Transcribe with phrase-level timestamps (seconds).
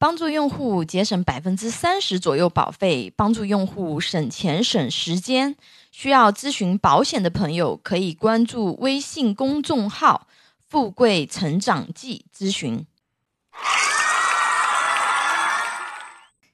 [0.00, 5.56] 帮助用户节省百分之三十左右保费，帮助用户省钱省时间。
[5.90, 10.28] 需要咨询保险的朋友，可以关注微信公众号
[10.68, 12.86] “富贵成长记”咨询。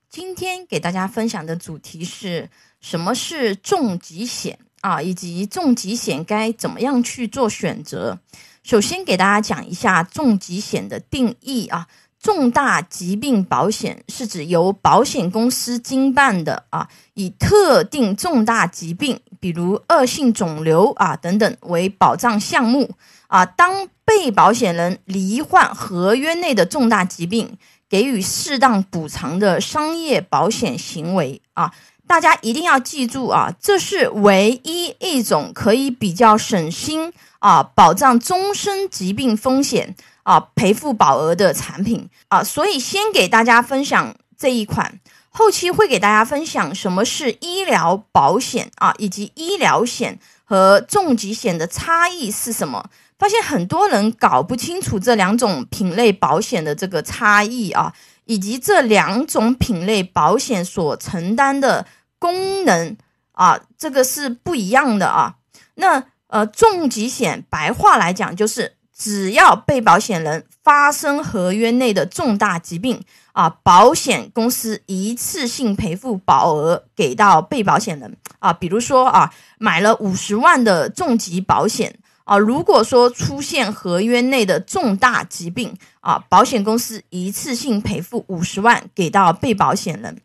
[0.09, 2.49] 今天给大家分享的主题是
[2.81, 8.19] 什么是重疾险啊，以及重疾险该怎么样去做选择。
[8.63, 11.87] 首先给大家讲一下重疾险的定义啊。
[12.25, 22.93] 重大疾病保险是指由保险公司经办的啊，以特定重大疾病，比如恶性肿瘤啊等等为保障项目
[23.27, 23.45] 啊。
[23.45, 27.59] 当被保险人罹患合约内的重大疾病，
[27.91, 31.75] 给予适当补偿的商业保险行为啊。
[32.07, 39.95] 大家一定要记住啊，这是唯一一种可以比较省心啊，保障终身疾病风险。
[40.25, 52.89] 啊，赔付保额的产品啊，所以先给大家分享这一款，后期会给大家分享什么是医疗保险啊，以及医疗险和重疾险的差异是什么。
[53.19, 57.93] 发现很多人搞不清楚这两种品类保险的这个差异啊，
[58.25, 61.87] 以及这两种品类保险所承担的
[62.19, 62.97] 功能
[63.33, 65.37] 啊，这个是不一样的啊。
[65.75, 68.77] 那呃，重疾险白话来讲就是。
[68.97, 78.53] 只要被保险人发生合约内的重大疾病啊，保险公司一次性赔付保额给到被保险人啊。
[78.53, 90.21] 比如说啊，买了五十万的重疾保险啊，如果说出现合约内的重大疾病啊，保险公司一次性赔付五十万给到被保险人。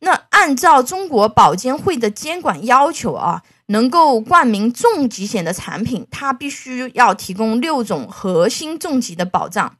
[0.00, 3.42] 那按照中国保监会的监管要求啊。
[3.70, 9.76] 能够冠名重疾险的产品，它必须要提供六种核心重疾的保障。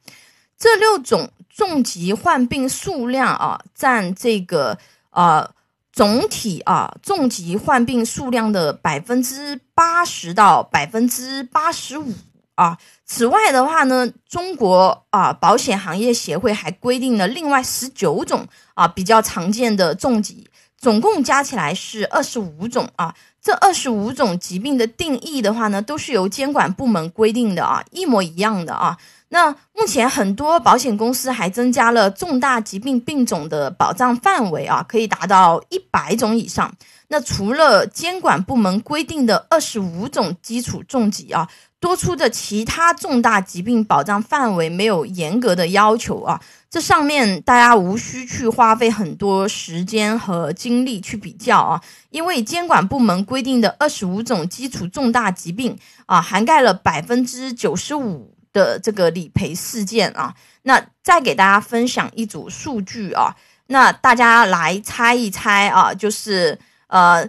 [0.59, 4.77] 这六种重疾患病数量啊，占这个
[5.09, 5.49] 呃
[5.91, 12.13] 总体啊重疾患病数量的百分之八十到百分之八十五
[12.53, 12.77] 啊。
[13.11, 20.47] 此外的话呢，中国啊保险行业协会还规定了另外十九种啊比较常见的重疾，
[20.77, 23.15] 总共加起来是二十五种啊。
[23.41, 28.95] 这二十五种疾病的定义的话呢，都是由监管部门规定的啊，一模一样的啊。
[29.29, 36.71] 那目前很多保险公司还增加了重大疾病病种的保障范围啊，可以达到一百种以上。
[37.07, 41.49] 那除了监管部门规定的二十五种基础重疾啊。
[41.79, 60.35] 多出的其他重大疾病保障范围没有严格的要求啊，这上面大家无需去花费很多时间和精力去比较啊，因为监管部门规定的二十五种基础重大疾病啊，涵盖了百分之九十五的这个理赔事件啊。
[60.63, 63.33] 那再给大家分享一组数据啊，
[63.67, 67.25] 那大家来猜一猜啊，就是呃。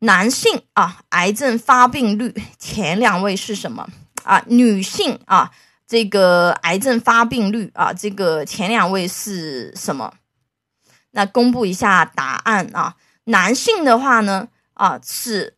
[0.00, 3.88] 男性啊，癌症发病率前两位是什么
[4.24, 4.42] 啊？
[4.46, 5.50] 女性啊，
[5.88, 10.12] 这个癌症发病率啊，这个前两位是什么？
[11.12, 12.96] 那公布一下答案啊。
[13.24, 15.56] 男性的话呢，啊是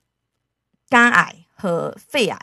[0.88, 2.38] 肝癌和肺癌；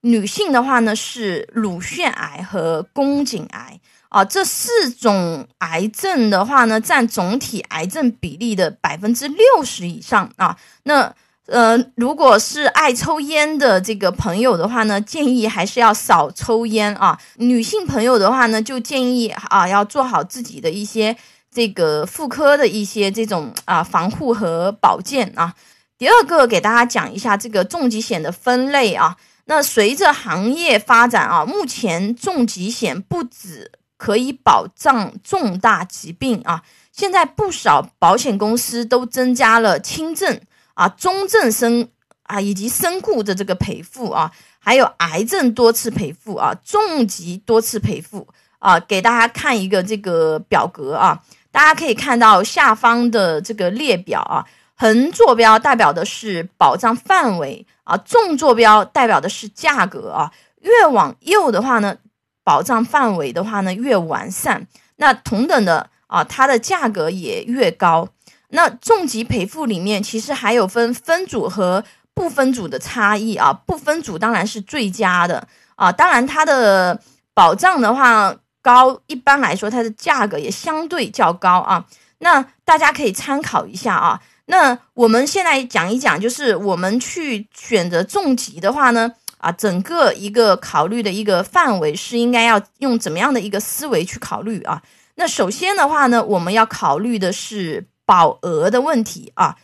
[0.00, 3.78] 女性的话呢是乳腺癌和宫颈癌
[4.08, 4.24] 啊。
[4.24, 10.58] 这四种癌症的话呢，占总体癌症比例的百分之六十以上啊。
[10.84, 11.14] 那
[11.46, 17.20] 呃，如果是爱抽烟的这个朋友的话呢，建议还是要少抽烟啊。
[17.36, 21.14] 女性朋友的话呢，就建议啊，要做好自己的一些
[21.50, 25.54] 这个妇科的一些这种啊防护和保健啊。
[25.98, 29.16] 第二个，给大家讲一下这个重疾险的分类啊。
[29.44, 40.40] 那随着行业发展啊，目前重疾险不止可以保障重大疾病啊，现在不少保险公司都增加了轻症。
[40.74, 41.88] 啊，中症身
[42.24, 48.26] 啊，以及身故的这个赔付啊，还有癌症多次赔付啊，重疾多次赔付
[48.58, 54.44] 啊，给大家看一个这个表格啊，大家可以看到下方的这个列表啊，
[54.74, 60.32] 横坐标代表的是保障范围啊，纵坐标代表的是价格啊，
[60.62, 61.96] 越往右的话呢，
[62.42, 64.66] 保障范围的话呢越完善，
[64.96, 68.08] 那同等的啊，它的价格也越高。
[68.54, 71.84] 那重疾赔付里面其实还有分分组和
[72.14, 77.00] 不分组的差异啊，不分组当然是最佳的啊，当然它的
[77.34, 81.84] 保障的话高，一般来说它的价格也相对较高啊。
[82.18, 84.20] 那大家可以参考一下啊。
[84.46, 94.80] 那我们现在讲一讲，就是我们去选择重疾的话呢，啊，整个一个考虑的一个范围是应该要用怎么样的一个思维去考虑啊？
[95.16, 99.56] 那首先的话呢，我们要考虑的是保额的问题啊。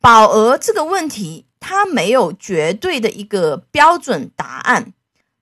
[0.00, 4.92] 保额这个问题，它没有绝对的一个标准答案，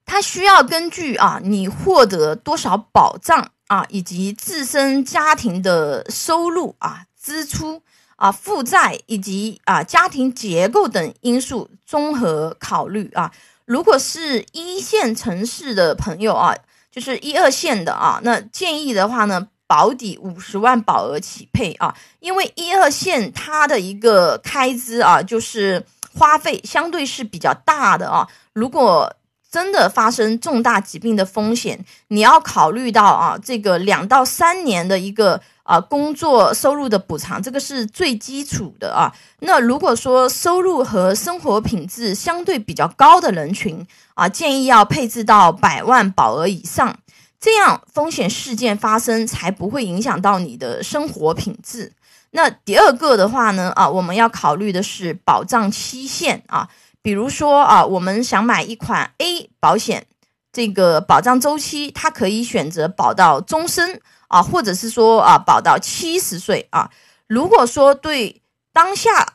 [0.04, 7.80] 它需要根据啊你获得多少保障啊，以及自身家庭的收入啊、支出
[8.16, 13.32] 啊、负债以及啊家庭结构等因素综合考虑啊。
[13.64, 16.54] 如果是一线城市的朋友啊，
[16.90, 19.48] 就是一二线的啊，那建议的话呢。
[19.70, 25.86] 保底五十万保额起配啊，因为一二线它的一个开支啊，就是
[26.18, 28.26] 花费相对是比较大的啊。
[28.52, 29.14] 如果
[29.48, 39.14] 真的发生重大疾病的风险，你要考虑到啊，这个两到三年的一个啊工作收入的补偿，这个是最基础的啊。
[39.38, 46.98] 那如果说收入和生活品质相对比较高的人群啊，建议要配置到百万保额以上。
[47.40, 51.94] 这样风险事件发生才不会影响到你的生活品质。
[52.32, 56.68] 那第二个的话呢，啊，我们要考虑的是保障期限啊，
[57.00, 60.06] 比如说啊，我们想买一款 A 保险，
[60.52, 66.90] 这个保障周期它可以选择保到终身啊，或者是说啊，保到七十岁啊。
[67.26, 68.42] 如果说对
[68.74, 69.32] 当下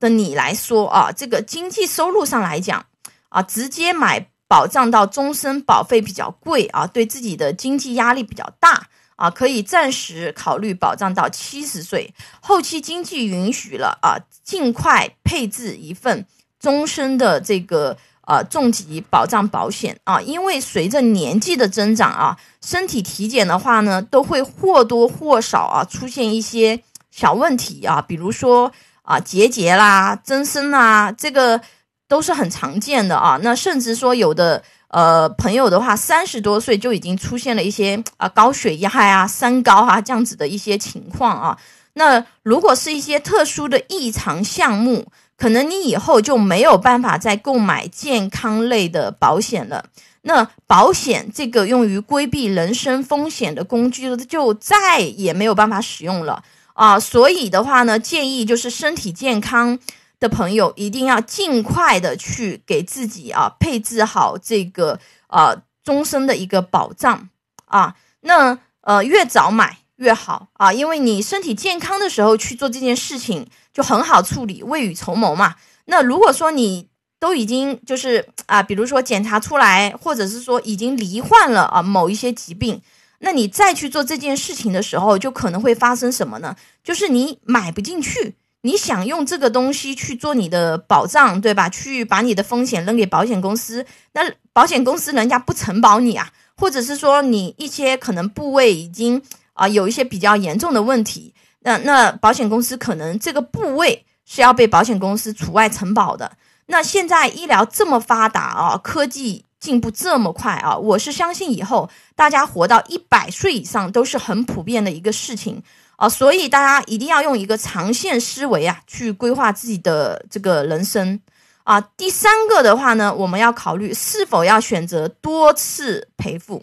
[0.00, 2.84] 的你来说啊，这个经济收入上来讲
[3.28, 4.28] 啊，直接买。
[4.48, 14.14] 保障到终身保费比较贵啊，对自己的经济压力比较大啊，可以暂时考虑保障到七十岁，后期经济允许了啊，
[14.44, 16.24] 尽快配置一份
[16.60, 17.96] 终身的这个
[18.26, 28.70] 呃重疾保障保险啊，因为随着年纪的增长啊，身体体检的话呢，都会或多或少啊出现一些小问题啊，比如说
[29.02, 31.60] 啊结节啦、增生啊，这个。
[32.08, 41.58] 都是很常见的啊，那甚至说有的呃朋友的话，三十多岁就已经出现了一些啊高血压呀、三高啊这样子的一些情况啊。
[41.94, 45.06] 那如果是一些特殊的异常项目，
[45.36, 49.86] 可能你以后就没有办法再购买健康类的保险了。
[50.22, 56.42] 那保险这个用于规避人身风险的工具，就再也没有办法使用了
[56.74, 57.00] 啊。
[57.00, 59.78] 所以的话呢，建议就是身体健康。
[60.18, 64.98] 的朋友一定要尽快的去给自己啊配置好这个
[65.28, 67.28] 呃终身的一个保障
[67.66, 75.56] 啊，那呃越早买越好啊，因为你身体健康的时候去做这件事情就很好处理，未雨绸缪嘛。
[75.86, 82.82] 那如果说你都已经就是啊，比如说检查出来，或者是说已经罹患了啊某一些疾病，
[83.20, 86.56] 那你再去做这件事情的时候，就可能会发生什么呢？
[86.82, 88.36] 就是你买不进去。
[88.66, 91.68] 你想用这个东西去做你的保障，对吧？
[91.68, 94.20] 去把你的风险扔给保险公司，那
[94.52, 99.22] 保险公司人家不承保你啊，或者是说你一些可能部位已经
[99.52, 106.32] 啊有一些比较严重的问题，那那保险公司可能这个部位是要被保险公司除外承保的。
[106.66, 115.62] 那现在医疗这么发达啊，科技进步这么快啊，我是相信以后大家活到一百岁以上都是很普遍的一个事情。
[115.96, 121.18] 啊，所以大家一定要用一个长线思维啊，去规划自己的这个人生
[121.64, 121.80] 啊。
[121.80, 126.62] 第三个的话呢，我们要考虑是否要选择多次赔付。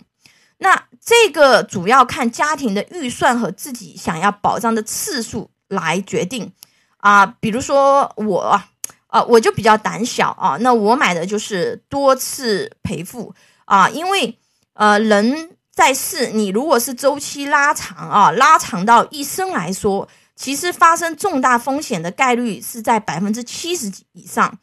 [0.60, 6.54] 那这个主要看家庭的预算和自己想要保障的次数来决定
[6.98, 7.26] 啊。
[7.26, 8.62] 比如说我
[9.08, 13.34] 啊，我就比较胆小啊，那我买的就是多次赔付
[13.66, 14.38] 啊，因为
[14.74, 15.58] 呃人。
[15.74, 24.60] 再是，你如果是周期拉长啊，拉长到一生来说，其实发生重大风险的概率是在百分之七十几以上。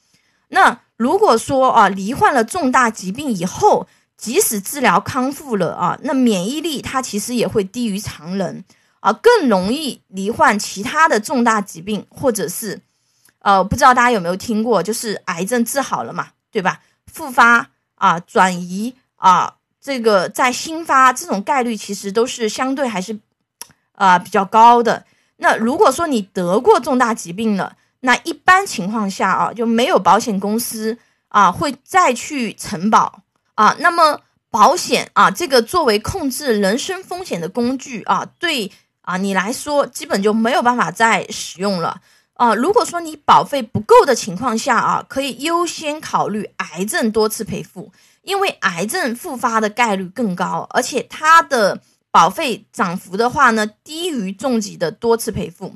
[0.49, 8.65] 那如果说啊，罹患了重大疾病以后，即使治疗康复了啊，那免疫力它其实也会低于常人
[9.01, 12.81] 啊，更容易罹患其他的重大疾病，或者是
[13.41, 16.81] 呃，不知道大家有没有听过，就是癌症治好了嘛，对吧？
[17.07, 19.55] 复发啊，转移啊。
[19.91, 23.19] 这个在新发这种概率其实都是相对还是，
[23.97, 25.05] 啊比较高的。
[25.39, 33.23] 那如果说你得过重大疾病了，那一般情况下啊就没有保险公司啊会再去承保
[33.57, 33.75] 啊。
[33.81, 38.71] 那么保险啊这个作为控制人身风险的工具啊，对
[39.01, 42.01] 啊你来说基本就没有办法再使用了
[42.35, 42.55] 啊。
[42.55, 47.91] 如果说你保费不够的情况下啊，可以优先考虑癌症多次赔付。
[48.23, 55.75] 因为癌症复发的概率更高，而且它的保费涨幅的话呢，低于重疾的多次赔付。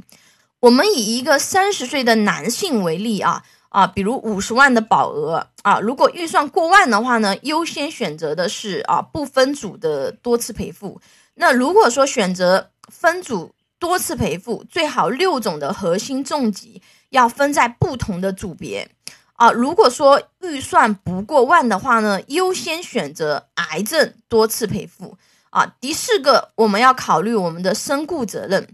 [0.60, 11.00] 我们以一个三十岁的男性为例啊啊，比如五十万的保额啊，如果预算过万的话呢，优先选择的是啊不分组的多次赔付。
[11.34, 18.88] 那如果说选择分组多次赔付，最好六种的核心重疾要分在不同的组别
[19.34, 19.52] 啊。
[19.52, 25.16] 如果说预算不过万的话呢，优先选择癌症多次赔付
[25.50, 25.74] 啊。
[25.80, 28.68] 第四个，我们要考虑我们的身故责任。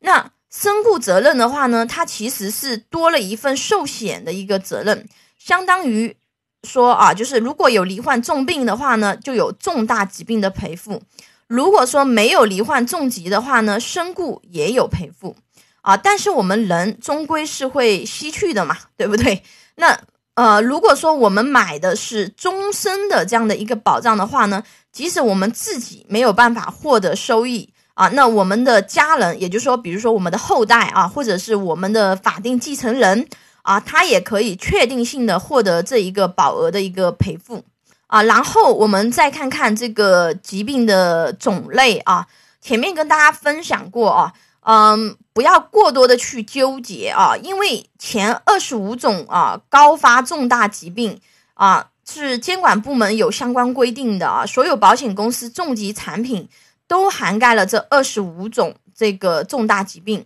[0.00, 6.16] 那身故责任的话呢，它其实是多了一份寿险的一个责任，相当于
[6.62, 11.02] 说啊，就是如果有罹患重病的话呢，就有重大疾病的赔付。
[11.46, 15.36] 如果说没有罹患重疾的话呢，身故也有赔付
[15.82, 15.96] 啊。
[15.96, 19.42] 但是我们人终归是会失去的嘛，对不对？
[19.76, 19.98] 那
[20.34, 33.28] 呃，如果说我们买的是终身的这样的一个保障的话呢，即使我们自己没有办法获得收益啊，那我们的家人，也就是说，比如说我们的后代啊，或者是我们的法定继承人
[33.62, 37.64] 啊，他也可以确定性的获得这一个保额的一个赔付。
[38.06, 42.26] 啊，然后我们再看看这个疾病的种类啊。
[42.60, 51.20] 前面跟大家分享过啊，嗯，不要过多的去纠结啊，因为前二十五种啊高发重大疾病
[51.54, 56.48] 啊是监管部门有相关规定的啊，所有保险公司重疾产品
[56.86, 60.24] 都涵盖了这二十五种这个重大疾病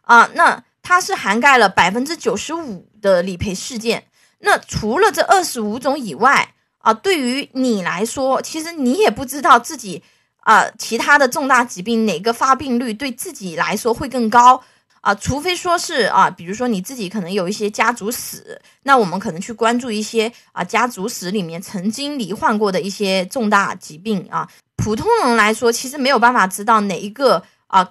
[0.00, 4.04] 啊，那它是涵盖了百分之九十五的理赔事件。
[4.40, 10.02] 那除了这二十五种以外，啊，对于你来说，其实你也不知道自己
[10.48, 14.62] 啊，其他的重大疾病哪个发病率对自己来说会更高
[15.02, 15.14] 啊？
[15.14, 24.48] 除非说是啊，比如说你自己可能有一些家族史，那我们可能去关注一些啊家族史里面曾经罹患过的一些重大疾病啊。
[24.76, 27.90] 普通人来说，其实没有办法知道哪一个啊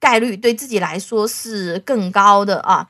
[0.00, 2.88] 概率对自己来说是更高的啊，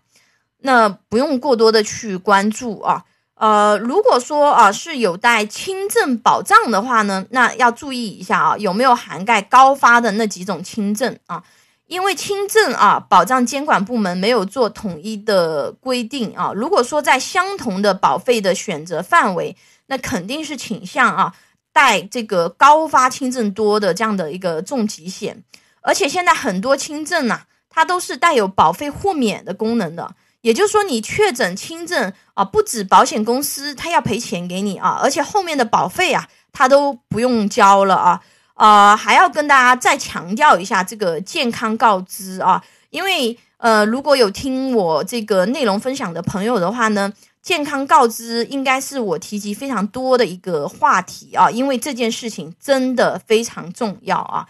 [0.61, 3.05] 那不用过多的去关注啊。
[3.43, 11.43] 呃，如果说啊是有带轻症保障的话呢，那要注意一下啊，有没有涵盖高发的那几种轻症啊？
[11.89, 16.53] 因为轻症啊，保障监管部门没有做统一的规定啊。
[16.55, 19.57] 如果说在相同的保费的选择范围，
[19.87, 21.35] 那肯定是倾向啊
[21.73, 25.43] 带这个高发轻症多的这样的一个重疾险，
[25.81, 30.15] 而且现在很多轻症呐，它都是带有保费豁免的功能的。
[30.43, 38.21] 也就是说，你确诊轻症啊，不止保险公司他要赔钱给你啊，而且后面的保费啊，他都不用交了啊。
[38.55, 54.47] 呃，还要跟大家再强调一下这个健康告知啊，因为呃，如果有听我这个内容分享的朋友的话呢，健康告知应该是我提及非常多的一个话题啊，因为这件事情真的非常重要啊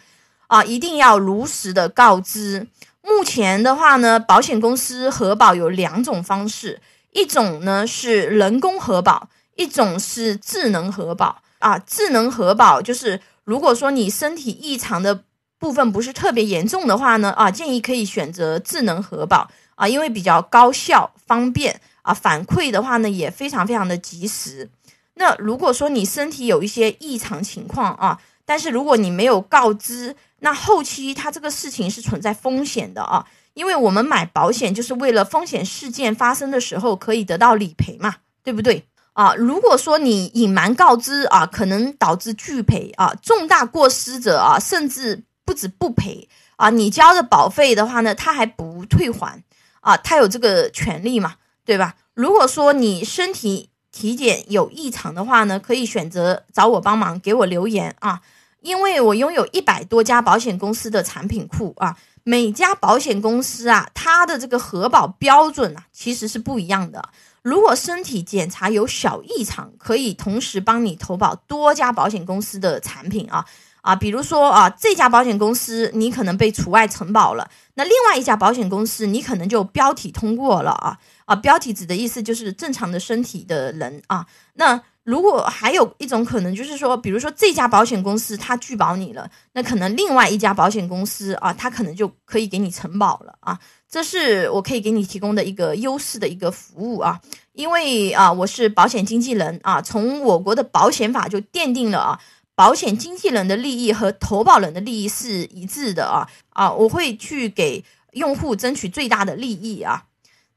[0.46, 2.66] 啊，一定要如实的告知。
[3.02, 6.80] 目前的话呢，保险公司核保有两种方式，
[7.12, 11.78] 一种呢是人工核保，一种是智能核保啊。
[11.78, 15.24] 智能核保就是如果说你身体异常的
[15.58, 24.70] 部分不是特别严重的话呢，啊，建议可以选择智能核保啊，因为比较高效、方便啊，反馈的话呢也非常非常的及时。
[25.14, 39.36] 那如果说你身体有一些异常情况啊，但是如果你没有告知，那后期它这个事情是存在风险的啊，因为我们买保险就是为了风险事件发生的时候可以得到理赔嘛，对不对啊？
[39.36, 49.44] 如果说你隐瞒告知啊，可能导致拒赔啊，重大过失者啊，甚至不止不赔啊，你交的保费的话呢，他还不退还
[49.80, 51.94] 啊，他有这个权利嘛，对吧？
[52.14, 58.20] 如果说你身体体检有异常的话呢，可以选择找我帮忙，给我留言啊。
[58.62, 67.10] 因为我拥有一百多家保险公司的产品库啊，每家保险公司啊，它的这个核保标准啊，其实是不一样的。
[67.42, 73.44] 如果身体检查有小异常，可以同时帮你投保多家保险公司的产品啊
[73.80, 84.80] 啊，比如说啊，这家保险公司你可能被除外承保了，那另外一家保险公司你可能就标体通过了啊啊，标体指的意思就是正常的身体的人啊，那。
[85.04, 93.58] 如果还有一种可能，就是说，比如说这家保险公司它拒保你了，那可能另外一家保险公司啊，它可能就可以给你承保了啊。
[93.88, 97.20] 这是我可以给你提供的一个优势的一个服务啊。
[97.52, 102.20] 因为啊，我是保险经纪人啊，从我国的保险法就奠定了啊，
[102.54, 110.04] 保险经纪人的利益和投保人的利益是一致的啊啊，我会去给用户争取最大的利益啊。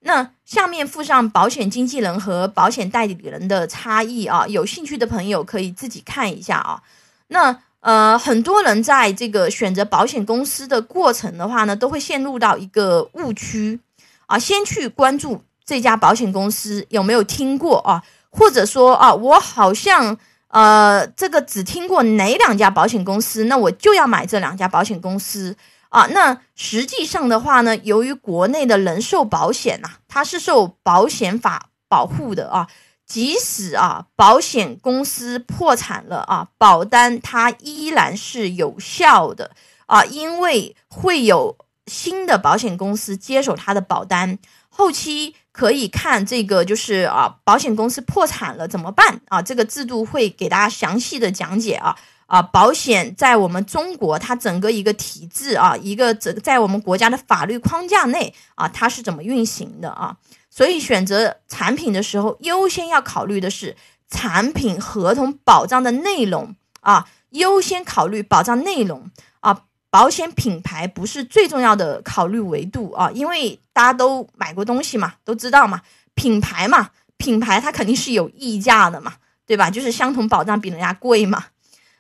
[0.07, 6.81] 那下面附上保险经纪人和保险代理人的差异啊，有兴趣的朋友可以自己看一下啊。
[7.27, 13.79] 那呃，很多人在这个选择保险公司的过程的话呢，都会陷入到一个误区
[14.27, 20.17] 啊，先去关注这家保险公司有没有听过啊，或者说啊，我好像。
[20.49, 25.53] 呃，这个只听过哪两家保险公司，那我就要买这两家保险公司
[25.95, 26.07] 啊。
[26.07, 32.67] 那实际上的话呢，由于国内的人寿保险呐，它是受保险法保护的啊，
[33.05, 39.51] 即使啊保险公司破产了啊，保单它依然是有效的
[39.85, 44.37] 啊，因为会有新的保险公司接手它的保单，
[44.69, 45.35] 后期。
[45.55, 49.41] 可以看这个，就是啊，保险公司破产了怎么办啊？
[49.41, 51.95] 这个制度会给大家详细的讲解啊
[52.27, 60.17] 啊，保险在我们中国它整个一个体制啊，一个整在我们国家的法律框架内啊，它是怎么运行的啊？
[60.49, 63.75] 所以选择产品的时候，优先要考虑的是
[64.09, 69.63] 产品合同保障的内容啊，优先考虑保障内容啊。
[69.91, 75.81] 保险品牌不是最重要的考虑维度啊，因为大家都买过东西嘛，都知道嘛，
[76.15, 79.13] 品牌嘛，品牌它肯定是有溢价的嘛，
[79.45, 79.69] 对吧？
[79.69, 81.45] 就是相同保障比人家贵嘛，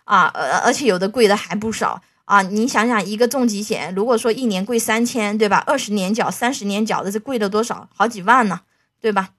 [0.05, 2.41] 啊，而而且有的贵的还不少啊。
[2.41, 5.61] 你想想，一个重疾险，如果说一年贵三千，对吧？
[5.67, 7.89] 二十年缴、三十年缴的，这贵了多少？
[7.93, 8.61] 好几万呢，
[9.01, 9.31] 对吧？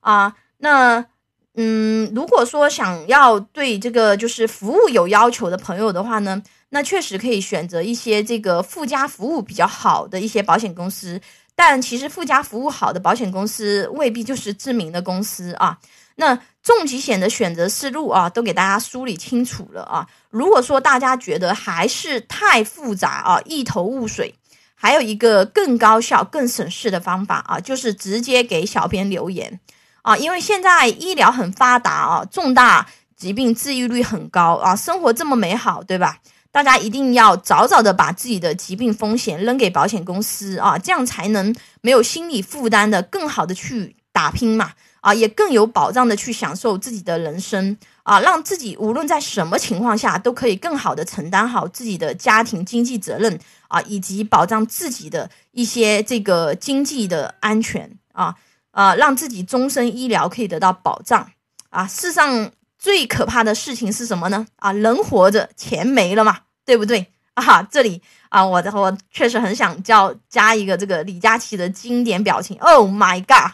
[0.00, 1.06] 啊，那
[1.54, 6.42] 嗯，如果说想要对这个就是服务有要求的朋友的话呢？
[6.70, 11.20] 那确实可以选择一些这个附加服务比较好的一些保险公司，
[11.54, 15.78] 但其实附加服务好的保险公司未必就是知名的公司啊。
[16.16, 20.08] 那重疾险的选择思路啊，都给大家梳理清楚了啊。
[20.30, 24.34] 如果说大家觉得还是太复杂啊，一头雾水，
[24.74, 29.60] 还有一个更高效、更省事的方法啊，就是直接给小编留言
[30.00, 36.18] 啊，因为现在医疗很发达啊，重大疾病治愈率很高啊，生活这么美好，对吧？
[36.50, 44.70] 大家一定要早早的把自己的疾病风险扔给保险公司啊，这样才能没有心理负担的更好的去打拼嘛
[45.04, 58.34] 啊，也更有保障的去享受自己的人生啊，让自己无论在什么情况下都可以更好的承担好自己的家庭经济责任啊，以及保障自己的一些这个经济的安全啊
[58.70, 61.30] 啊，让自己终身医疗可以得到保障
[61.68, 61.86] 啊。
[61.86, 64.46] 世上最可怕的事情是什么呢？
[64.56, 66.38] 啊，人活着，钱没了嘛。
[66.66, 67.62] 对不对 啊？
[67.64, 73.52] 这里啊，我我确实很想叫加一个这个李佳琦的经典表情，Oh my god！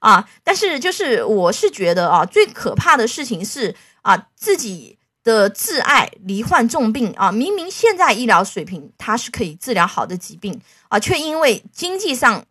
[0.00, 12.44] 啊，但是就是我是觉得啊，最可怕的事情是啊，自己的挚爱罹患重病啊，明明现在医疗水平它是可以治疗好的疾病啊，却因为经济上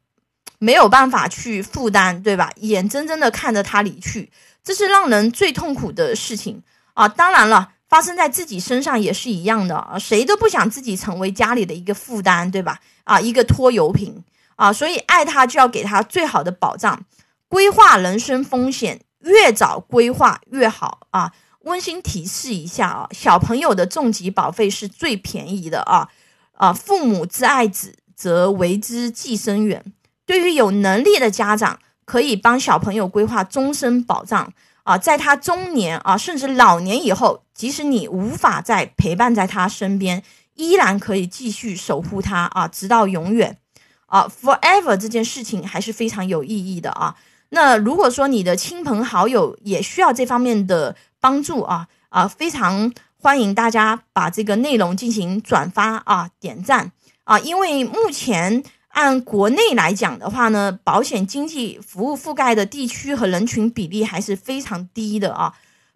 [0.59, 2.51] 没有办法去负担，对吧？
[2.57, 4.31] 眼睁睁的看着他离去，
[4.63, 6.61] 这是让人最痛苦的事情
[6.93, 7.07] 啊！
[7.07, 7.71] 当然了。
[7.87, 12.79] 发生在自己身上也是一样的啊，谁都不想自己成为家里的一个负担，对吧？
[13.03, 14.23] 啊，一个拖油瓶
[14.55, 16.99] 啊，所以爱他就要给他最好的保障，
[17.47, 21.31] 规划人生风险越早规划越好啊。
[21.61, 26.09] 温馨提示一下啊，小朋友的重疾保费是最便宜的啊
[26.53, 29.83] 啊，父母之爱子则为之计深远。
[30.25, 34.53] 对于有能力的家长，可以帮小朋友规划终身保障。
[34.83, 40.21] 啊，在他中年啊，甚至老年以后，即使你无法再陪伴在他身边，
[40.53, 43.57] 依然可以继续守护他啊，直到永远
[44.05, 47.15] 啊，forever 这件事情还是非常有意义的啊。
[47.55, 56.91] 那如果说你的亲朋好友也需要这方面的帮助啊啊，非常欢迎大家把这个内容进行转发啊，点赞
[57.23, 58.63] 啊，因为目前。
[58.95, 65.51] 按国内来讲的话呢，保险经纪服务覆盖的地区和人群比例还是非常低的啊。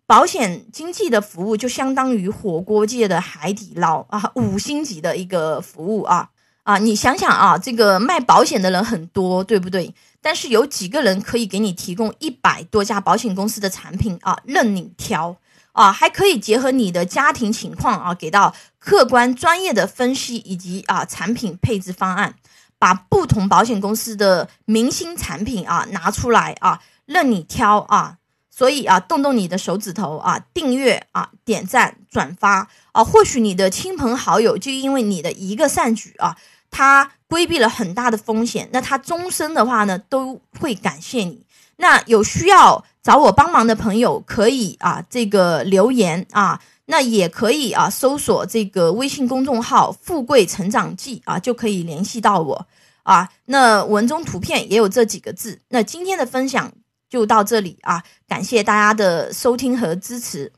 [0.06, 6.30] 保险经纪的服务就相当于火锅界的海底捞啊，五星级的一个服务啊
[6.64, 6.78] 啊！
[6.78, 9.94] 你想想啊，这个卖保险的人很多，对不对？
[10.22, 15.38] 但是有几个人可以给你提供一百多家保险公司的产品啊，任你挑
[15.72, 22.36] 啊，还可以结合你的家庭情况啊，给到客观专业的分析以及啊产品配置方案。
[22.82, 28.16] 把不同保险公司的明星产品啊拿出来啊，任你挑啊，
[28.50, 36.38] 所以啊，动动你的手指头啊，订阅啊，点赞转发啊，或许你的亲朋好友就因为你的一个善举啊，
[36.72, 41.44] 他规避了很大的风险，那他终身的话呢，都会感谢你。
[41.78, 46.60] 那有需要找我帮忙的朋友，可以啊，这个留言啊。
[46.92, 52.68] 那也可以啊，搜索这个微信公众号“富贵成长记”啊，就可以联系到我
[53.04, 53.30] 啊。
[53.46, 55.62] 那文中图片也有这几个字。
[55.70, 56.74] 那今天的分享
[57.08, 60.52] 就到这里啊，感谢大家的收听和支持。